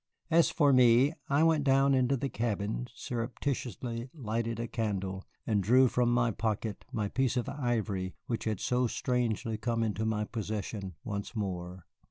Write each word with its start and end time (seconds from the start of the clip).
As 0.31 0.49
for 0.49 0.73
me, 0.73 1.13
I 1.29 1.43
went 1.43 1.63
down 1.63 1.93
into 1.93 2.17
the 2.17 2.27
cabin, 2.27 2.87
surreptitiously 2.95 4.09
lighted 4.15 4.59
a 4.59 4.67
candle, 4.67 5.25
and 5.45 5.61
drew 5.61 5.87
from 5.89 6.11
my 6.11 6.31
pocket 6.31 6.85
that 6.91 7.13
piece 7.13 7.37
of 7.37 7.47
ivory 7.47 8.15
which 8.25 8.45
had 8.45 8.59
so 8.59 8.87
strangely 8.87 9.57
come 9.59 9.83
into 9.83 10.03
my 10.03 10.25
possession 10.25 10.95
once 11.03 11.35
more. 11.35 11.85